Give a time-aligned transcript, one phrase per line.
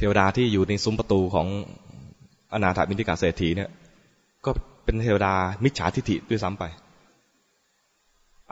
[0.00, 1.46] เทวดาที่อยู่ในซุ้มประตูของ
[2.52, 3.70] อนาถาบิณฑิกาเศรษฐีเนี่ย
[4.44, 4.50] ก็
[4.84, 5.34] เป็นเทวดา
[5.64, 6.64] มิจฉาทิฐิด้วยซ้ำไป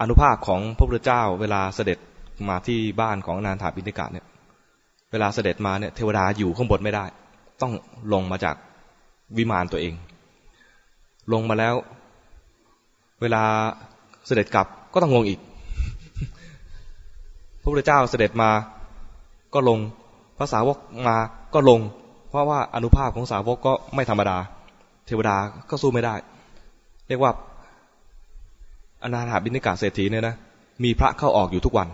[0.00, 1.98] อนุภาคของพระพุทธเจ้า เวลาเสด็จ
[2.48, 4.26] มาที่บ้านของอนาถาบิณฑิกาเนี่ย
[5.12, 7.04] เวลาเสด็จมาเนี่ยเทวดาอยู่ข้างบนไม่ได้
[7.62, 7.72] ต้อง
[8.12, 8.56] ลงมาจาก
[9.36, 9.94] วิมานตัวเอง
[11.32, 11.74] ลงมาแล้ว
[13.20, 13.42] เวลา
[14.26, 15.40] เสด็จกลับก็ต้องลงอีก
[17.62, 18.50] พระพุทธเจ้าเสด็จมา
[19.54, 19.80] ก็ลง
[20.38, 20.78] ภาษาวก
[21.08, 21.16] มา
[21.54, 21.80] ก็ลง
[22.28, 24.38] เพราะว่าอนุภาพของสาวกก็ไม่ธรรมดา
[25.06, 25.36] เทวดา
[25.70, 26.14] ก็สู้ไม่ได้
[27.08, 27.32] เรียกว่า
[29.02, 30.34] อนาถาบิณิกาเศรษฐีเนี่ยนะ
[30.84, 31.88] มีพระเข้าออกอยู่ทุกวัน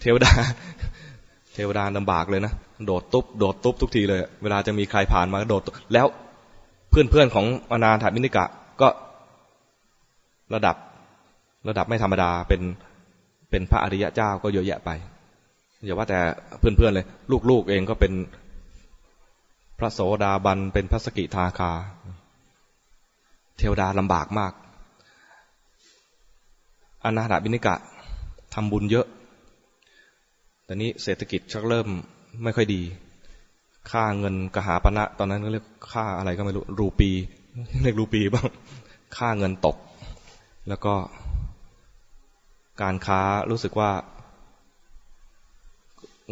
[0.00, 0.32] เทวดา
[1.54, 2.52] เทวดาลำบากเลยนะ
[2.86, 5.62] โดดตุ๊บโดดตุ๊บทุกทีเลย เวลาจะมีใครผ่านมาโดด
[5.94, 6.06] แล้ว
[6.90, 8.44] เพื่อนๆของอนาถาบิณิกะ
[8.80, 8.88] ก็
[10.54, 10.76] ระดับ
[11.68, 12.62] ระดับไม่ธรรมดาเป็น
[13.50, 14.90] เป็นพระอริยะเจ้าก็เยอะแยะไป
[15.84, 16.20] อย่าว่าแต่
[16.58, 17.06] เพื่อนๆเลย
[17.50, 18.12] ลูกๆเองก็เป็น
[19.78, 21.72] พระโสดาบันเป็นพระสกิทาคา
[23.58, 24.52] เทวดาลำบากมาก
[27.04, 27.74] อนาถาบินิกะ
[28.54, 29.06] ทำบุญเยอะ
[30.64, 31.88] แต่นี้เศรษฐกิจชักเริ่ม
[32.42, 32.82] ไม่ค่อยดี
[33.90, 37.10] ค่าเงินกหาปณะ ตอนนั้นเรียกค่าอะไรก็ไม่รู้ รูปี
[37.82, 38.48] เรียกรูปีบ้าง
[39.16, 39.76] ค่าเงินตก
[40.68, 40.94] แล้วก็
[42.82, 43.90] การค้ารู้สึกว่า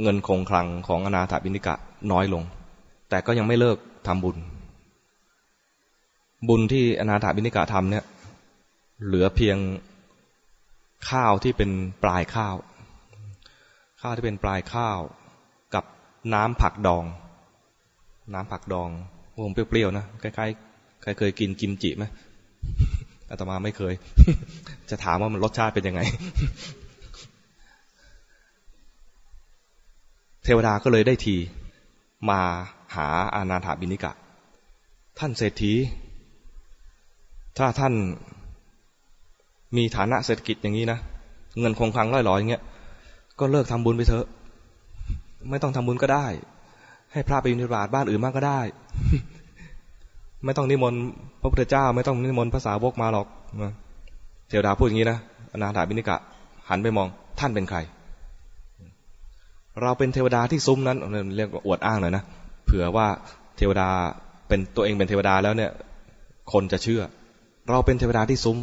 [0.03, 1.75] เงินคงคลังของอนาถาบินิกะ
[2.13, 2.43] น้อยลง
[3.11, 4.37] แต่ก็ยังไม่เลิกทำบุญ
[6.49, 8.05] บุญที่อนาถาบินิกะทำเนี่ย
[9.05, 9.59] เหลือเพียง
[11.11, 11.71] ข้าวที่เป็น
[12.03, 12.57] ปลายข้าว
[14.01, 14.99] ข้าวที่เป็นปลายข้าว
[15.75, 15.85] กับ
[16.35, 17.05] น้ำผักดอง
[18.35, 18.89] น้ำผักดอง
[19.41, 22.05] วงเปรี้ยวๆนะคล้ายๆใครเคยกินกิมจิไหม
[23.31, 23.95] อาตมาไม่เคย
[24.91, 26.01] จะถามว่ามันรสชาติเป็นยังไง
[30.51, 31.37] ทวดาก็เลยได้ที
[32.29, 32.41] มา
[32.95, 34.13] หาอานาถาบินิกะ
[35.19, 35.73] ท่านเศรษฐี
[37.59, 37.95] ถ้าท่าน
[39.77, 40.99] มีฐานะเศรษฐกิจอย่างนี้นะ
[41.61, 42.63] เงินคงคลังร่อยๆอย่างเงี้ย
[43.39, 44.27] ก็เลิกทำบุญไปเถอะ
[45.51, 46.27] ไม่ต้องทำบุญก็ได้
[47.13, 48.61] ให้พระไปยู่ในบาทบ้านอื่นมากก็ได้
[50.45, 51.01] ไม่ต้องนิมนต์
[51.41, 53.27] พระพุทธเจ้า ไม่ต้องนิมนต์ภาษาวกมาหรอก
[54.49, 55.19] เทวดาพูดอย่างนี้นะ
[55.53, 56.17] อนาถาบินิกะ
[56.69, 57.09] หันไปมอง
[57.41, 57.79] ท่านเป็นใคร
[59.83, 60.99] เราเป็นเทวดาที่ซุ้มนั้น
[61.37, 62.25] เรียกว่าอวดอ้างหน่อยนะ
[62.67, 63.07] เผื่อว่า
[63.57, 63.89] เทวดา
[64.49, 65.71] เป็นตัวเองเป็นเทวดาแล้วเนี่ย
[66.53, 67.03] คนจะเชื่อ
[67.71, 68.57] เราเป็นเทวดาที่ซุ้ม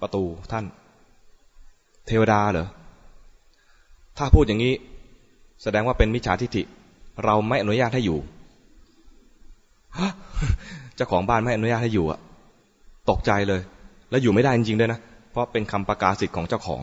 [0.00, 0.64] ประตูท่าน
[2.06, 2.68] เทวดาเหรอ
[4.18, 4.74] ถ้าพูดอย่างนี้
[5.62, 6.62] แสดงว่าเป็นมิจฉาทิฏฐิ
[7.24, 8.18] เราไม่อนุญาตให้อยู่
[10.96, 12.18] เจ้าของบ้านไม่อนุญาตให้อยู่อะ
[13.10, 13.60] ตกใจเลย
[14.10, 15.00] แล้วอยู่ไม่ได้จริงๆด้วยนะ
[15.30, 16.82] เพราะเป็นคำประกาศสิทธิ์ของเจ้าของ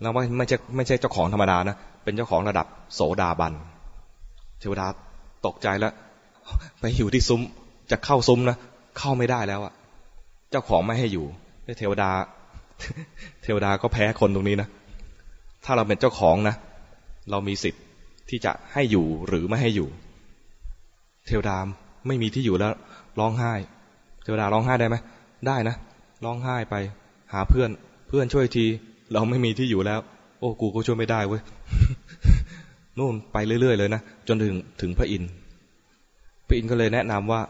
[0.00, 3.52] แล้วไม่ไม่ใช่ไม่ใช่เจ้าของธรรมดานะ เป็นเจ้าของระดับโสดาบัน
[4.60, 4.86] เทวดา
[5.46, 5.92] ตกใจแล้ว
[6.80, 7.40] ไปอยู่ที่ซุ้ม
[7.90, 8.56] จะเข้าซุ้มนะ
[8.98, 9.72] เข้าไม่ได้แล้วอะ
[10.50, 11.26] เจ้าของไม่ให้อยู่
[11.78, 12.10] เทวดา
[13.42, 14.68] เทวดาก็แพ้คนตรงนี้นะ
[15.64, 16.56] ถ้าเราเป็นเจ้าของนะ
[17.30, 17.82] เรามีสิทธิ์
[18.28, 19.88] ที่จะให้อยู่หรือไม่ให้อยู่
[21.26, 21.56] เทวดา
[22.06, 22.72] ไม่มีที่อยู่แล้ว
[23.20, 23.52] ร้องไห้
[24.22, 24.96] เทวดาร้องไห้ได้ไหม
[25.46, 25.76] ได้นะ
[26.24, 26.74] ร้องไห้ไป
[27.32, 27.70] หาเพื่อน
[28.08, 28.64] เพื่อนช่วยที
[29.12, 30.00] เราไม่มีที่อยู่แล้ว
[30.38, 31.42] โอ้กูก็ช่วยไม่ได้เว้ย
[32.98, 35.30] นู่นไปเรื่อยๆเลยนะจนถึงถึงพระอินทร์
[36.46, 37.40] พระอินทร์ก็เลยแนะนำว่า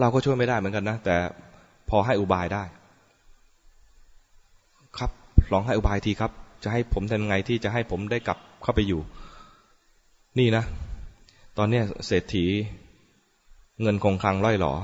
[0.00, 1.16] เราก็ช่วยไม่ได้เหมือนกันนะแต่
[1.88, 2.64] พอให้อุบายได้
[4.98, 5.10] ครับ
[5.52, 9.00] ลองให้อุบายทีครับ จะให้ผมทำไงที่จะให้ผมได้กลับเข้าไปอยู่
[10.38, 10.64] นี่นะ
[11.58, 12.44] ตอนนี้เศรษฐี
[13.82, 14.74] เงินคงคลังร่อยหรอ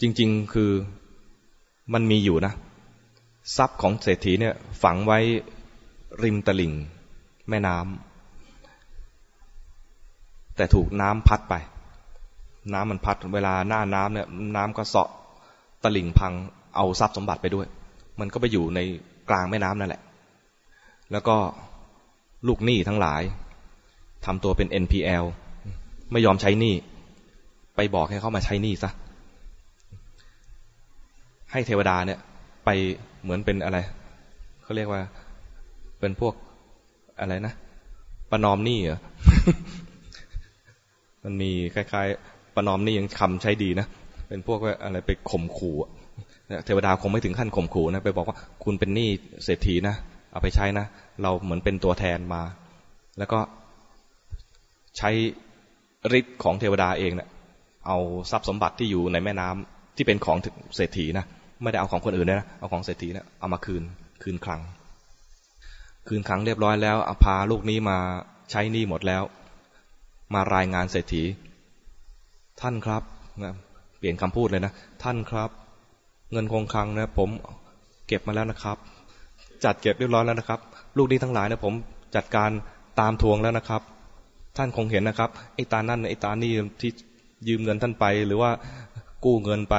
[0.00, 0.70] จริง ๆ คือ
[1.92, 2.52] มันมีอยู่นะ
[3.56, 5.18] ทรัพย์ของเศรษฐีเนี่ยฝังไว้
[6.22, 6.72] ริมตลิ่ง
[7.48, 11.54] แม่น้ำแต่ถูกน้ำพัดไป
[12.74, 14.26] น้ำมันพัดเวลาหน้าน้ำเนี่ย
[14.56, 15.10] น้ำก็เสาะ
[15.82, 16.32] ตลิ่งพัง
[16.76, 17.66] เอาทรัพย์สมบัติไปด้วย
[18.20, 18.80] มันก็ไปอยู่ใน
[19.30, 20.02] กลางแม่น้ำนั่นแหละ
[21.12, 21.36] แล้วก็
[22.46, 23.22] ลูกหนี้ทั้งหลาย
[24.26, 25.24] ทำตัวเป็น NPL
[26.12, 26.74] ไม่ยอมใช้หนี้
[27.76, 28.90] ไปบอกให้เขามาใช้หนี้ซะ
[31.52, 32.20] ให้เทวดาเนี่ย
[32.66, 32.70] ไป
[33.22, 33.78] เหมือนเป็นอะไร
[34.62, 35.02] เขาเรียกว่า
[36.00, 36.34] เป็นพวก
[37.20, 37.54] อะไรนะ
[38.30, 39.00] ประนอมหนี้เหรอ
[41.24, 43.86] มันมีคล้ายๆประนอมหนี้ยังคำใช้ดีนะ
[44.28, 45.76] เป็นพวกอะไรไปข่มขู่
[46.66, 49.08] เทวดาคงไม่ถึงขั้นข่มขู่นะไปบอกว่าคุณเป็นหนี้
[49.44, 49.94] เศรษฐีนะ
[50.32, 50.86] เอาไปใช้นะ
[51.22, 52.42] เราเหมือนเป็นตัวแทนมา
[53.18, 53.38] แล้วก็
[54.98, 55.10] ใช้
[56.18, 57.28] ฤทธิ์ของเทวดาเองเนะี่ย
[57.86, 57.98] เอา
[58.30, 60.36] ทรัพย์สมบัติที่อยู่ในแม่น้ำที่เป็นของ
[60.76, 61.26] เศรษฐีนะ
[61.62, 63.82] ไม่ได้เอาของคนอื่นนะเอาของเศรษฐีนะเอามาคืน
[64.22, 64.60] คืนคลัง
[66.08, 67.98] คืนคลังเรียบร้อยแล้วเอาพาลูกนี้มา
[68.50, 69.22] ใช้หนี้หมดแล้ว
[70.34, 71.22] มารายงานเศรษฐี
[72.60, 73.02] ท่านครับ
[73.98, 74.72] เปลี่ยนคำพูดเลยนะ
[75.02, 75.50] ท่านครับ
[76.32, 77.28] เงินคงคลังนะผม
[78.06, 78.76] เก็บมาแล้วนะครับ
[79.64, 80.60] จัดเก็บเรียบร้อยแล้วนะครับ
[80.96, 81.74] ลูกดีทั้งหลายนะผม
[82.16, 82.50] จัดการ
[83.00, 83.82] ตามทวงแล้วนะครับ
[84.56, 86.90] ท่านคงเห็นนะครับไอ้ตานั่นไอ้ตานี่ที่
[87.48, 88.50] ยืมเงินท่านไปหรือว่า
[89.24, 89.76] กู้เงินไป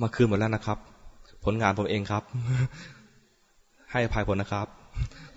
[0.00, 0.78] มาคืนหมดแล้วนะครับ
[1.44, 2.22] ผลงานผมเองครับ
[3.92, 4.66] ให้อภัยผมนะครับ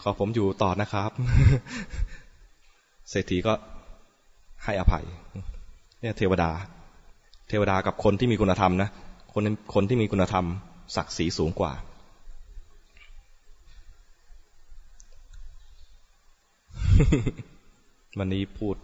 [0.01, 1.11] ขอผมอยู่ต่อนะครับ
[3.09, 3.53] เศรษฐีก็
[4.63, 5.05] ให้อภัย
[6.01, 6.51] เนี่ยเทวดา
[7.49, 8.89] เทวดากับคนที่มีคุณธรรมนะ
[9.33, 10.45] คนคนที่มีคุณธรรม
[10.95, 11.73] ศักดิ์ศรีสูงกว่า
[18.19, 18.75] วันนี้พูด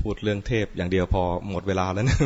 [0.00, 2.18] พูดเรื่องเทพอย่างเดียวพอหมดเวลาแล้วนะ